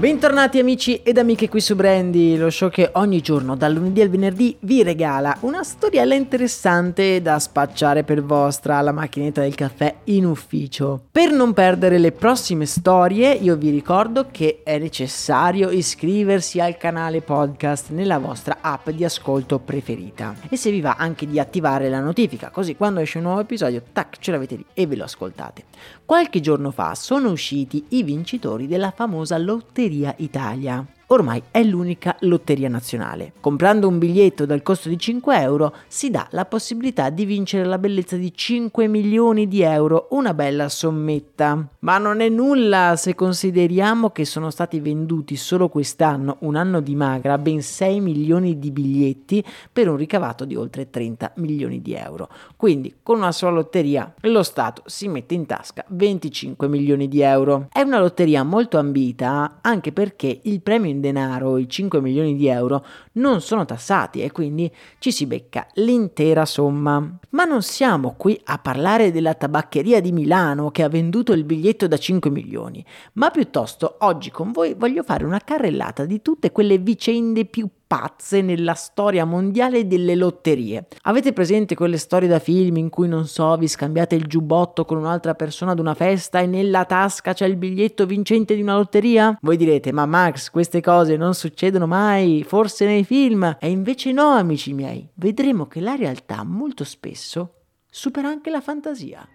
Bentornati 0.00 0.58
amici 0.58 1.02
ed 1.02 1.18
amiche 1.18 1.50
qui 1.50 1.60
su 1.60 1.76
Brandy, 1.76 2.38
lo 2.38 2.48
show 2.48 2.70
che 2.70 2.88
ogni 2.94 3.20
giorno 3.20 3.54
dal 3.54 3.74
lunedì 3.74 4.00
al 4.00 4.08
venerdì 4.08 4.56
vi 4.60 4.82
regala 4.82 5.36
una 5.40 5.62
storiella 5.62 6.14
interessante 6.14 7.20
da 7.20 7.38
spacciare 7.38 8.02
per 8.02 8.22
vostra 8.22 8.78
alla 8.78 8.92
macchinetta 8.92 9.42
del 9.42 9.54
caffè 9.54 9.94
in 10.04 10.24
ufficio. 10.24 11.02
Per 11.12 11.32
non 11.32 11.52
perdere 11.52 11.98
le 11.98 12.12
prossime 12.12 12.64
storie 12.64 13.34
io 13.34 13.56
vi 13.56 13.68
ricordo 13.68 14.28
che 14.30 14.62
è 14.64 14.78
necessario 14.78 15.68
iscriversi 15.68 16.60
al 16.60 16.78
canale 16.78 17.20
podcast 17.20 17.90
nella 17.90 18.16
vostra 18.16 18.60
app 18.62 18.88
di 18.88 19.04
ascolto 19.04 19.58
preferita 19.58 20.34
e 20.48 20.56
se 20.56 20.70
vi 20.70 20.80
va 20.80 20.94
anche 20.96 21.26
di 21.26 21.38
attivare 21.38 21.90
la 21.90 22.00
notifica 22.00 22.48
così 22.48 22.74
quando 22.74 23.00
esce 23.00 23.18
un 23.18 23.24
nuovo 23.24 23.40
episodio 23.40 23.82
tac 23.92 24.16
ce 24.18 24.30
l'avete 24.30 24.54
lì 24.54 24.64
e 24.72 24.86
ve 24.86 24.96
lo 24.96 25.04
ascoltate. 25.04 25.64
Qualche 26.06 26.40
giorno 26.40 26.70
fa 26.70 26.94
sono 26.94 27.30
usciti 27.30 27.84
i 27.90 28.02
vincitori 28.02 28.66
della 28.66 28.92
famosa 28.96 29.36
lotteria 29.36 29.88
Lotteria 29.90 30.14
Italia 30.18 30.86
ormai 31.12 31.42
è 31.50 31.62
l'unica 31.62 32.16
lotteria 32.20 32.68
nazionale. 32.68 33.32
Comprando 33.40 33.88
un 33.88 33.98
biglietto 33.98 34.46
dal 34.46 34.62
costo 34.62 34.88
di 34.88 34.98
5 34.98 35.40
euro 35.40 35.74
si 35.88 36.10
dà 36.10 36.26
la 36.30 36.44
possibilità 36.44 37.10
di 37.10 37.24
vincere 37.24 37.64
la 37.64 37.78
bellezza 37.78 38.16
di 38.16 38.32
5 38.32 38.86
milioni 38.86 39.48
di 39.48 39.62
euro, 39.62 40.06
una 40.10 40.34
bella 40.34 40.68
sommetta. 40.68 41.68
Ma 41.80 41.98
non 41.98 42.20
è 42.20 42.28
nulla 42.28 42.94
se 42.96 43.14
consideriamo 43.14 44.10
che 44.10 44.24
sono 44.24 44.50
stati 44.50 44.78
venduti 44.78 45.36
solo 45.36 45.68
quest'anno, 45.68 46.36
un 46.40 46.54
anno 46.54 46.80
di 46.80 46.94
magra, 46.94 47.38
ben 47.38 47.60
6 47.60 48.00
milioni 48.00 48.58
di 48.58 48.70
biglietti 48.70 49.44
per 49.72 49.88
un 49.88 49.96
ricavato 49.96 50.44
di 50.44 50.54
oltre 50.54 50.90
30 50.90 51.32
milioni 51.36 51.82
di 51.82 51.94
euro. 51.94 52.28
Quindi 52.56 52.94
con 53.02 53.16
una 53.16 53.32
sola 53.32 53.52
lotteria 53.52 54.14
lo 54.20 54.42
Stato 54.42 54.82
si 54.86 55.08
mette 55.08 55.34
in 55.34 55.46
tasca 55.46 55.84
25 55.88 56.68
milioni 56.68 57.08
di 57.08 57.20
euro. 57.20 57.66
È 57.72 57.80
una 57.80 57.98
lotteria 57.98 58.44
molto 58.44 58.78
ambita 58.78 59.58
anche 59.60 59.92
perché 59.92 60.40
il 60.42 60.60
premio 60.60 60.98
denaro, 61.00 61.58
i 61.58 61.68
5 61.68 62.00
milioni 62.00 62.36
di 62.36 62.46
euro, 62.46 62.84
non 63.12 63.40
sono 63.40 63.64
tassati 63.64 64.22
e 64.22 64.30
quindi 64.30 64.70
ci 64.98 65.10
si 65.10 65.26
becca 65.26 65.66
l'intera 65.74 66.44
somma. 66.44 67.18
Ma 67.30 67.44
non 67.44 67.62
siamo 67.62 68.14
qui 68.16 68.40
a 68.44 68.58
parlare 68.58 69.10
della 69.10 69.34
tabaccheria 69.34 70.00
di 70.00 70.12
Milano 70.12 70.70
che 70.70 70.82
ha 70.82 70.88
venduto 70.88 71.32
il 71.32 71.44
biglietto 71.44 71.88
da 71.88 71.96
5 71.96 72.30
milioni, 72.30 72.84
ma 73.14 73.30
piuttosto 73.30 73.96
oggi 74.00 74.30
con 74.30 74.52
voi 74.52 74.74
voglio 74.74 75.02
fare 75.02 75.24
una 75.24 75.40
carrellata 75.40 76.04
di 76.04 76.22
tutte 76.22 76.52
quelle 76.52 76.78
vicende 76.78 77.44
più 77.46 77.68
pazze 77.90 78.40
nella 78.40 78.74
storia 78.74 79.24
mondiale 79.24 79.88
delle 79.88 80.14
lotterie. 80.14 80.86
Avete 81.02 81.32
presente 81.32 81.74
quelle 81.74 81.98
storie 81.98 82.28
da 82.28 82.38
film 82.38 82.76
in 82.76 82.88
cui 82.88 83.08
non 83.08 83.26
so, 83.26 83.56
vi 83.56 83.66
scambiate 83.66 84.14
il 84.14 84.26
giubbotto 84.26 84.84
con 84.84 84.96
un'altra 84.96 85.34
persona 85.34 85.72
ad 85.72 85.80
una 85.80 85.94
festa 85.94 86.38
e 86.38 86.46
nella 86.46 86.84
tasca 86.84 87.32
c'è 87.32 87.46
il 87.46 87.56
biglietto 87.56 88.06
vincente 88.06 88.54
di 88.54 88.62
una 88.62 88.76
lotteria? 88.76 89.36
Voi 89.42 89.56
direte, 89.56 89.90
ma 89.90 90.06
Max, 90.06 90.50
queste 90.50 90.80
cose 90.80 91.16
non 91.16 91.34
succedono 91.34 91.88
mai, 91.88 92.44
forse 92.46 92.84
nei 92.84 93.02
film. 93.02 93.56
E 93.58 93.68
invece 93.68 94.12
no, 94.12 94.28
amici 94.28 94.72
miei, 94.72 95.08
vedremo 95.14 95.66
che 95.66 95.80
la 95.80 95.96
realtà 95.96 96.44
molto 96.44 96.84
spesso 96.84 97.54
supera 97.90 98.28
anche 98.28 98.50
la 98.50 98.60
fantasia. 98.60 99.28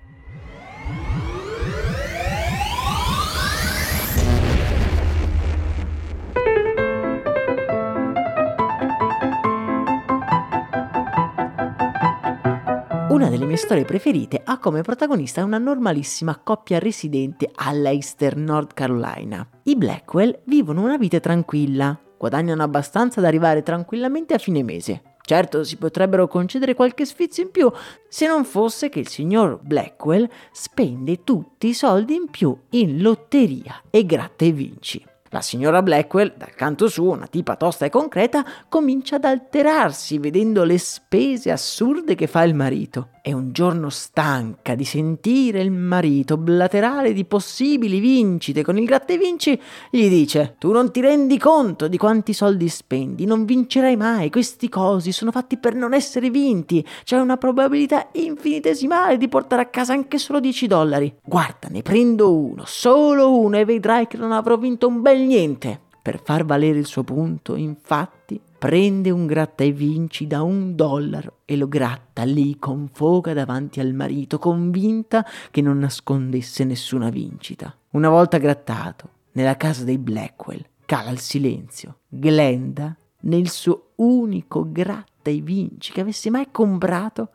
Una 13.16 13.30
delle 13.30 13.46
mie 13.46 13.56
storie 13.56 13.86
preferite 13.86 14.42
ha 14.44 14.60
come 14.60 14.82
protagonista 14.82 15.42
una 15.42 15.58
normalissima 15.58 16.38
coppia 16.38 16.80
residente 16.80 17.50
a 17.56 17.72
Leicester, 17.72 18.36
North 18.36 18.74
Carolina. 18.74 19.48
I 19.64 19.78
Blackwell 19.78 20.42
vivono 20.44 20.82
una 20.82 20.98
vita 20.98 21.22
tranquilla, 21.22 21.98
guadagnano 22.18 22.62
abbastanza 22.62 23.22
da 23.22 23.30
arrivare 23.30 23.64
tranquillamente 23.64 24.34
a 24.34 24.38
fine 24.38 24.64
mese. 24.64 25.16
Certo, 25.22 25.64
si 25.64 25.78
potrebbero 25.78 26.28
concedere 26.28 26.76
qualche 26.76 27.06
sfizio 27.06 27.44
in 27.44 27.52
più, 27.52 27.72
se 28.10 28.28
non 28.28 28.44
fosse 28.44 28.90
che 28.90 29.00
il 29.00 29.08
signor 29.08 29.62
Blackwell 29.62 30.30
spende 30.52 31.24
tutti 31.24 31.68
i 31.68 31.74
soldi 31.74 32.16
in 32.16 32.30
più 32.30 32.54
in 32.72 33.02
lotteria 33.02 33.82
e 33.92 34.06
gratta 34.06 34.44
e 34.44 34.52
vinci. 34.52 35.02
La 35.30 35.42
signora 35.42 35.82
Blackwell, 35.82 36.34
dal 36.38 36.54
canto 36.54 36.88
suo, 36.88 37.14
una 37.14 37.26
tipa 37.26 37.56
tosta 37.56 37.86
e 37.86 37.90
concreta, 37.90 38.46
comincia 38.70 39.16
ad 39.16 39.26
alterarsi 39.26 40.20
vedendo 40.20 40.64
le 40.64 40.78
spese 40.78 41.52
assurde 41.52 42.14
che 42.14 42.28
fa 42.28 42.44
il 42.44 42.54
marito 42.54 43.10
e 43.28 43.34
un 43.34 43.52
giorno 43.54 43.90
stanca 43.90 44.76
di 44.76 44.86
sentire 44.86 45.60
il 45.60 45.72
marito 45.72 46.38
blaterare 46.38 47.12
di 47.12 47.26
possibili 47.26 48.00
vincite 48.00 48.62
con 48.62 48.78
il 48.78 48.86
gratta 48.86 49.18
vinci, 49.18 49.60
gli 49.90 50.08
dice: 50.08 50.58
Tu 50.60 50.72
non 50.72 50.92
ti 50.92 51.02
rendi 51.02 51.40
conto 51.40 51.88
di 51.88 51.98
quanti 51.98 52.34
soldi 52.34 52.70
spendi, 52.70 53.26
non 53.26 53.46
vincerai 53.46 53.96
mai. 53.96 54.30
Questi 54.30 54.70
cosi 54.70 55.12
sono 55.12 55.32
fatti 55.32 55.58
per 55.58 55.74
non 55.74 55.96
essere 55.96 56.30
vinti. 56.30 56.86
C'è 57.04 57.18
una 57.18 57.38
probabilità 57.38 58.10
infinitesimale 58.12 59.18
di 59.18 59.28
portare 59.28 59.64
a 59.64 59.70
casa 59.70 59.94
anche 59.94 60.20
solo 60.20 60.40
10 60.40 60.68
dollari. 60.68 61.12
Guarda, 61.24 61.68
ne 61.70 61.82
prendo 61.82 62.32
uno, 62.32 62.62
solo 62.68 63.40
uno, 63.40 63.58
e 63.58 63.66
vedrai 63.66 64.06
che 64.06 64.18
non 64.18 64.34
avrò 64.34 64.56
vinto 64.56 64.88
un 64.88 65.02
bel 65.02 65.25
niente. 65.26 65.82
Per 66.02 66.22
far 66.24 66.46
valere 66.46 66.78
il 66.78 66.86
suo 66.86 67.04
punto, 67.04 67.56
infatti, 67.56 68.40
prende 68.60 69.10
un 69.10 69.26
gratta 69.26 69.64
e 69.64 69.72
vinci 69.72 70.28
da 70.28 70.44
un 70.44 70.76
dollaro 70.76 71.38
e 71.46 71.58
lo 71.58 71.68
gratta 71.68 72.24
lì 72.24 72.58
con 72.60 72.90
foga 72.94 73.34
davanti 73.34 73.80
al 73.80 73.94
marito, 73.94 74.38
convinta 74.38 75.26
che 75.50 75.62
non 75.62 75.80
nascondesse 75.80 76.64
nessuna 76.64 77.10
vincita. 77.10 77.76
Una 77.92 78.10
volta 78.10 78.38
grattato, 78.38 79.10
nella 79.32 79.58
casa 79.58 79.84
dei 79.84 79.98
Blackwell, 79.98 80.64
cala 80.86 81.10
il 81.10 81.20
silenzio. 81.20 82.02
Glenda, 82.08 82.96
nel 83.22 83.50
suo 83.50 83.94
unico 83.96 84.72
gratta 84.72 85.32
e 85.32 85.42
vinci 85.42 85.92
che 85.92 86.02
avesse 86.02 86.30
mai 86.30 86.50
comprato, 86.52 87.30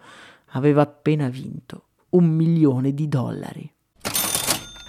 aveva 0.53 0.83
appena 0.83 1.29
vinto 1.29 1.87
un 2.11 2.25
milione 2.25 2.95
di 2.95 3.09
dollari. 3.09 3.73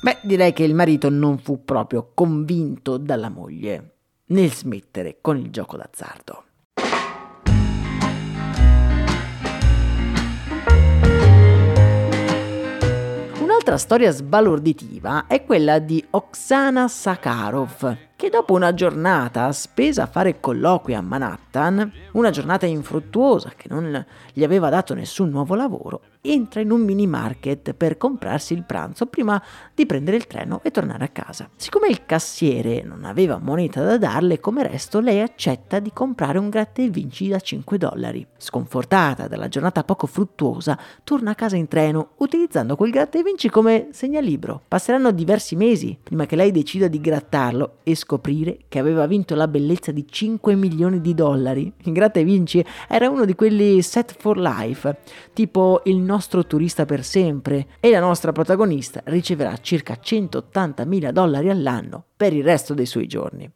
Beh, 0.03 0.17
direi 0.23 0.51
che 0.51 0.63
il 0.63 0.73
marito 0.73 1.09
non 1.09 1.37
fu 1.37 1.63
proprio 1.63 2.09
convinto 2.15 2.97
dalla 2.97 3.29
moglie 3.29 3.97
nel 4.27 4.51
smettere 4.51 5.19
con 5.21 5.37
il 5.37 5.51
gioco 5.51 5.77
d'azzardo. 5.77 6.43
Un'altra 13.41 13.77
storia 13.77 14.09
sbalorditiva 14.09 15.27
è 15.27 15.45
quella 15.45 15.77
di 15.77 16.03
Oksana 16.09 16.87
Sakharov, 16.87 17.97
che 18.15 18.29
dopo 18.29 18.53
una 18.53 18.73
giornata 18.73 19.51
spesa 19.51 20.03
a 20.03 20.07
fare 20.07 20.39
colloqui 20.39 20.95
a 20.95 21.01
Manhattan, 21.01 21.91
una 22.13 22.31
giornata 22.31 22.65
infruttuosa 22.65 23.51
che 23.55 23.67
non 23.69 24.03
gli 24.33 24.43
aveva 24.43 24.69
dato 24.69 24.95
nessun 24.95 25.29
nuovo 25.29 25.53
lavoro, 25.53 26.01
entra 26.21 26.61
in 26.61 26.71
un 26.71 26.81
mini 26.81 27.07
market 27.07 27.73
per 27.73 27.97
comprarsi 27.97 28.53
il 28.53 28.63
pranzo 28.63 29.07
prima 29.07 29.41
di 29.73 29.85
prendere 29.85 30.17
il 30.17 30.27
treno 30.27 30.61
e 30.63 30.71
tornare 30.71 31.03
a 31.03 31.09
casa. 31.09 31.49
Siccome 31.55 31.87
il 31.87 32.05
cassiere 32.05 32.83
non 32.83 33.05
aveva 33.05 33.39
moneta 33.39 33.83
da 33.83 33.97
darle 33.97 34.39
come 34.39 34.67
resto, 34.67 34.99
lei 34.99 35.19
accetta 35.19 35.79
di 35.79 35.91
comprare 35.91 36.37
un 36.37 36.49
gratta 36.49 36.81
e 36.81 36.89
vinci 36.89 37.27
da 37.27 37.39
5 37.39 37.77
dollari. 37.77 38.25
Sconfortata 38.37 39.27
dalla 39.27 39.47
giornata 39.47 39.83
poco 39.83 40.07
fruttuosa, 40.07 40.77
torna 41.03 41.31
a 41.31 41.35
casa 41.35 41.55
in 41.55 41.67
treno 41.67 42.11
utilizzando 42.17 42.75
quel 42.75 42.91
gratta 42.91 43.17
e 43.17 43.23
vinci 43.23 43.49
come 43.49 43.89
segnalibro. 43.91 44.61
Passeranno 44.67 45.11
diversi 45.11 45.55
mesi 45.55 45.97
prima 46.01 46.25
che 46.25 46.35
lei 46.35 46.51
decida 46.51 46.87
di 46.87 47.01
grattarlo 47.01 47.77
e 47.83 47.95
scoprire 47.95 48.59
che 48.67 48.79
aveva 48.79 49.07
vinto 49.07 49.33
la 49.35 49.47
bellezza 49.47 49.91
di 49.91 50.05
5 50.07 50.55
milioni 50.55 51.01
di 51.01 51.13
dollari. 51.13 51.71
Il 51.83 51.93
gratta 51.93 52.19
e 52.19 52.23
vinci 52.23 52.63
era 52.87 53.09
uno 53.09 53.25
di 53.25 53.33
quelli 53.33 53.81
set 53.81 54.15
for 54.17 54.37
life, 54.37 54.97
tipo 55.33 55.81
il 55.85 55.97
nostro 56.11 56.45
turista 56.45 56.85
per 56.85 57.05
sempre 57.05 57.67
e 57.79 57.89
la 57.89 58.01
nostra 58.01 58.33
protagonista 58.33 59.01
riceverà 59.05 59.55
circa 59.61 59.95
180 59.97 60.83
mila 60.83 61.11
dollari 61.11 61.49
all'anno 61.49 62.03
per 62.17 62.33
il 62.33 62.43
resto 62.43 62.73
dei 62.73 62.85
suoi 62.85 63.07
giorni. 63.07 63.49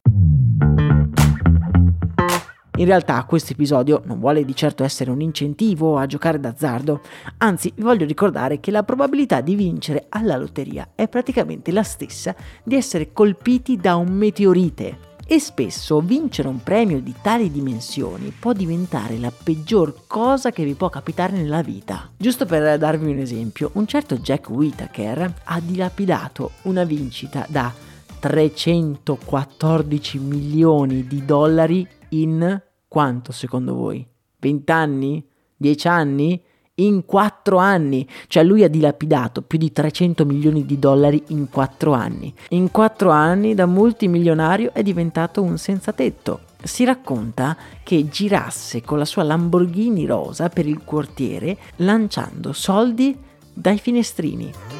In 2.78 2.86
realtà 2.86 3.24
questo 3.25 3.54
episodio 3.54 4.02
non 4.06 4.19
vuole 4.19 4.46
di 4.46 4.56
certo 4.56 4.84
essere 4.84 5.12
un 5.12 5.19
incentivo 5.22 5.98
a 5.98 6.06
giocare 6.06 6.40
d'azzardo, 6.40 7.02
anzi 7.40 7.72
vi 7.75 7.84
voglio 7.84 8.06
ricordare 8.06 8.62
che 8.62 8.72
la 8.72 8.84
probabilità 8.84 9.42
di 9.42 9.56
vincere 9.56 10.06
alla 10.10 10.38
lotteria 10.38 10.92
è 10.96 11.10
praticamente 11.10 11.72
la 11.74 11.84
stessa 11.84 12.36
di 12.63 12.75
essere 12.75 13.12
colpiti 13.12 13.75
da 13.78 13.96
un 13.96 14.12
meteorite. 14.12 15.14
E 15.27 15.39
spesso 15.39 16.01
vincere 16.01 16.48
un 16.48 16.62
premio 16.62 17.01
di 17.01 17.16
tali 17.19 17.50
dimensioni 17.50 18.30
può 18.30 18.54
diventare 18.54 19.18
la 19.18 19.31
peggior 19.31 20.06
cosa 20.06 20.51
che 20.51 20.63
vi 20.63 20.75
può 20.75 20.89
capitare 20.89 21.36
nella 21.36 21.63
vita. 21.63 22.12
Giusto 22.16 22.45
per 22.45 22.77
darvi 22.77 23.10
un 23.10 23.18
esempio, 23.18 23.72
un 23.74 23.88
certo 23.88 24.18
Jack 24.18 24.51
Whittaker 24.51 25.33
ha 25.45 25.60
dilapidato 25.60 26.51
una 26.63 26.83
vincita 26.83 27.44
da 27.50 27.74
314 28.19 30.19
milioni 30.19 31.07
di 31.07 31.25
dollari 31.25 31.88
in 32.10 32.62
quanto 32.88 33.31
secondo 33.31 33.74
voi? 33.74 34.07
20 34.38 34.72
anni? 34.72 35.27
10 35.57 35.88
anni? 35.88 36.39
In 36.77 37.06
4 37.06 37.57
anni, 37.57 38.06
cioè 38.27 38.44
lui 38.44 38.62
ha 38.63 38.68
dilapidato 38.68 39.42
più 39.42 39.57
di 39.57 39.72
300 39.72 40.25
milioni 40.25 40.66
di 40.66 40.77
dollari 40.77 41.24
in 41.27 41.48
4 41.50 41.94
anni. 41.94 42.33
In 42.50 42.69
4 42.69 43.12
anni 43.12 43.54
da 43.54 43.66
multimilionario 43.66 44.74
è 44.74 44.83
diventato 44.83 45.42
un 45.42 45.57
senza 45.57 45.94
tetto. 45.94 46.42
Si 46.62 46.83
racconta 46.83 47.56
che 47.81 48.10
girasse 48.10 48.81
con 48.81 48.98
la 48.98 49.06
sua 49.06 49.24
Lamborghini 49.24 50.06
rosa 50.06 50.50
per 50.50 50.68
il 50.68 50.83
quartiere 50.83 51.57
lanciando 51.77 52.51
soldi 52.51 53.18
dai 53.54 53.77
finestrini. 53.77 54.75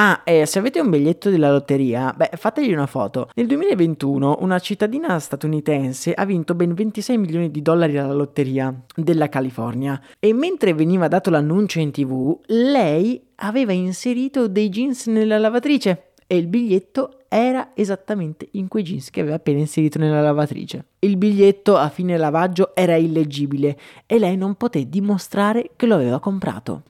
Ah, 0.00 0.20
e 0.22 0.46
se 0.46 0.60
avete 0.60 0.78
un 0.78 0.90
biglietto 0.90 1.28
della 1.28 1.50
lotteria, 1.50 2.14
beh, 2.16 2.30
fategli 2.36 2.72
una 2.72 2.86
foto. 2.86 3.30
Nel 3.34 3.48
2021 3.48 4.36
una 4.42 4.60
cittadina 4.60 5.18
statunitense 5.18 6.14
ha 6.14 6.24
vinto 6.24 6.54
ben 6.54 6.72
26 6.72 7.18
milioni 7.18 7.50
di 7.50 7.62
dollari 7.62 7.98
alla 7.98 8.12
lotteria 8.12 8.72
della 8.94 9.28
California 9.28 10.00
e 10.20 10.32
mentre 10.32 10.72
veniva 10.72 11.08
dato 11.08 11.30
l'annuncio 11.30 11.80
in 11.80 11.90
tv, 11.90 12.38
lei 12.46 13.20
aveva 13.38 13.72
inserito 13.72 14.46
dei 14.46 14.68
jeans 14.68 15.06
nella 15.06 15.36
lavatrice 15.36 16.12
e 16.28 16.36
il 16.36 16.46
biglietto 16.46 17.24
era 17.28 17.72
esattamente 17.74 18.46
in 18.52 18.68
quei 18.68 18.84
jeans 18.84 19.10
che 19.10 19.18
aveva 19.18 19.34
appena 19.34 19.58
inserito 19.58 19.98
nella 19.98 20.20
lavatrice. 20.20 20.90
Il 21.00 21.16
biglietto 21.16 21.76
a 21.76 21.88
fine 21.88 22.16
lavaggio 22.16 22.72
era 22.76 22.94
illeggibile 22.94 23.76
e 24.06 24.20
lei 24.20 24.36
non 24.36 24.54
poté 24.54 24.88
dimostrare 24.88 25.70
che 25.74 25.86
lo 25.86 25.96
aveva 25.96 26.20
comprato. 26.20 26.84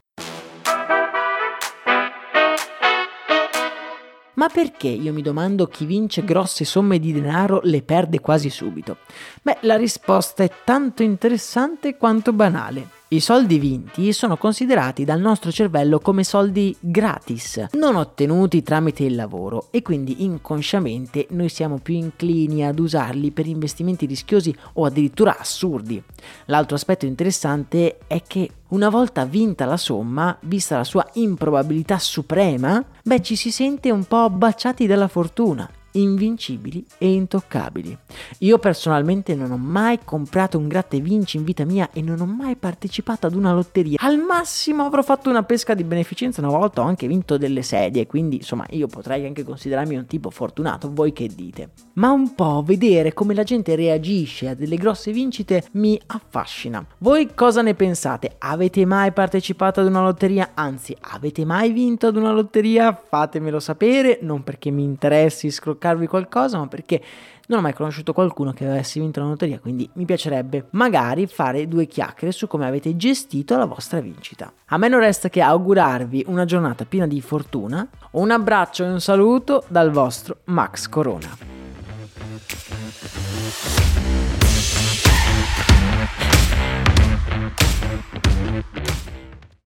Ma 4.39 4.47
perché 4.47 4.87
io 4.87 5.11
mi 5.11 5.21
domando 5.21 5.67
chi 5.67 5.83
vince 5.83 6.23
grosse 6.23 6.63
somme 6.63 6.97
di 6.97 7.11
denaro 7.11 7.59
le 7.63 7.81
perde 7.81 8.21
quasi 8.21 8.49
subito? 8.49 8.99
Beh, 9.41 9.57
la 9.63 9.75
risposta 9.75 10.45
è 10.45 10.51
tanto 10.63 11.03
interessante 11.03 11.97
quanto 11.97 12.31
banale. 12.31 12.98
I 13.11 13.21
soldi 13.21 13.57
vinti 13.57 14.13
sono 14.13 14.37
considerati 14.37 15.03
dal 15.03 15.19
nostro 15.19 15.51
cervello 15.51 15.97
come 15.97 16.23
soldi 16.23 16.77
gratis, 16.79 17.65
non 17.71 17.95
ottenuti 17.95 18.61
tramite 18.61 19.03
il 19.03 19.15
lavoro 19.15 19.69
e 19.71 19.81
quindi 19.81 20.23
inconsciamente 20.25 21.25
noi 21.31 21.49
siamo 21.49 21.79
più 21.79 21.95
inclini 21.95 22.63
ad 22.63 22.77
usarli 22.77 23.31
per 23.31 23.47
investimenti 23.47 24.05
rischiosi 24.05 24.55
o 24.73 24.85
addirittura 24.85 25.39
assurdi. 25.39 25.99
L'altro 26.45 26.75
aspetto 26.75 27.07
interessante 27.07 27.97
è 28.05 28.21
che 28.21 28.47
una 28.67 28.89
volta 28.89 29.25
vinta 29.25 29.65
la 29.65 29.77
somma, 29.77 30.37
vista 30.41 30.77
la 30.77 30.83
sua 30.83 31.09
improbabilità 31.13 31.97
suprema, 31.97 32.85
beh 33.01 33.23
ci 33.23 33.35
si 33.35 33.49
sente 33.49 33.89
un 33.89 34.03
po' 34.03 34.29
baciati 34.29 34.85
dalla 34.85 35.07
fortuna 35.07 35.67
invincibili 36.01 36.85
e 36.97 37.11
intoccabili. 37.13 37.97
Io 38.39 38.57
personalmente 38.59 39.35
non 39.35 39.51
ho 39.51 39.57
mai 39.57 39.99
comprato 40.03 40.57
un 40.57 40.67
gratta 40.67 40.97
vinci 40.97 41.37
in 41.37 41.43
vita 41.43 41.65
mia 41.65 41.89
e 41.91 42.01
non 42.01 42.19
ho 42.19 42.25
mai 42.25 42.55
partecipato 42.55 43.27
ad 43.27 43.35
una 43.35 43.53
lotteria. 43.53 43.97
Al 44.01 44.17
massimo 44.17 44.83
avrò 44.83 45.01
fatto 45.01 45.29
una 45.29 45.43
pesca 45.43 45.73
di 45.73 45.83
beneficenza 45.83 46.41
una 46.41 46.55
volta, 46.55 46.81
ho 46.81 46.85
anche 46.85 47.07
vinto 47.07 47.37
delle 47.37 47.61
sedie, 47.61 48.07
quindi 48.07 48.37
insomma 48.37 48.65
io 48.69 48.87
potrei 48.87 49.25
anche 49.25 49.43
considerarmi 49.43 49.95
un 49.95 50.05
tipo 50.05 50.29
fortunato, 50.29 50.91
voi 50.91 51.13
che 51.13 51.27
dite. 51.27 51.71
Ma 51.93 52.11
un 52.11 52.33
po' 52.35 52.63
vedere 52.65 53.13
come 53.13 53.33
la 53.33 53.43
gente 53.43 53.75
reagisce 53.75 54.49
a 54.49 54.55
delle 54.55 54.77
grosse 54.77 55.11
vincite 55.11 55.65
mi 55.73 55.99
affascina. 56.07 56.85
Voi 56.99 57.33
cosa 57.33 57.61
ne 57.61 57.73
pensate? 57.73 58.35
Avete 58.39 58.85
mai 58.85 59.11
partecipato 59.11 59.79
ad 59.81 59.87
una 59.87 60.01
lotteria? 60.01 60.51
Anzi, 60.53 60.95
avete 60.99 61.45
mai 61.45 61.71
vinto 61.71 62.07
ad 62.07 62.15
una 62.15 62.31
lotteria? 62.31 62.93
Fatemelo 62.93 63.59
sapere, 63.59 64.19
non 64.21 64.43
perché 64.43 64.71
mi 64.71 64.83
interessi 64.83 65.51
scroccare 65.51 65.88
sbloccarvi 65.89 66.07
qualcosa, 66.07 66.57
ma 66.57 66.67
perché 66.67 67.01
non 67.47 67.59
ho 67.59 67.61
mai 67.61 67.73
conosciuto 67.73 68.13
qualcuno 68.13 68.53
che 68.53 68.65
avesse 68.65 68.99
vinto 68.99 69.19
la 69.19 69.27
lotteria, 69.27 69.59
quindi 69.59 69.89
mi 69.93 70.05
piacerebbe 70.05 70.67
magari 70.71 71.25
fare 71.25 71.67
due 71.67 71.87
chiacchiere 71.87 72.31
su 72.31 72.47
come 72.47 72.67
avete 72.67 72.95
gestito 72.95 73.57
la 73.57 73.65
vostra 73.65 73.99
vincita. 73.99 74.51
A 74.67 74.77
me 74.77 74.87
non 74.87 74.99
resta 74.99 75.29
che 75.29 75.41
augurarvi 75.41 76.25
una 76.27 76.45
giornata 76.45 76.85
piena 76.85 77.07
di 77.07 77.21
fortuna, 77.21 77.87
un 78.11 78.29
abbraccio 78.31 78.83
e 78.83 78.89
un 78.89 79.01
saluto 79.01 79.63
dal 79.67 79.89
vostro 79.89 80.37
Max 80.45 80.87
Corona. 80.87 81.47